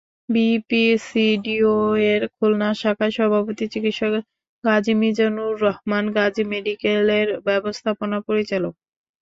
বিপিসিডিওএর 0.29 2.21
খুলনা 2.35 2.69
শাখার 2.75 3.11
সভাপতি 3.17 3.65
চিকিৎসক 3.73 4.13
গাজী 4.63 4.93
মিজানুর 5.01 5.53
রহমান 5.65 6.05
গাজী 6.17 6.43
মেডিকেলের 6.51 7.27
ব্যবস্থাপনা 7.47 8.17
পরিচালক। 8.27 8.73